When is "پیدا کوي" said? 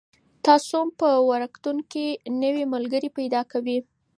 3.17-3.77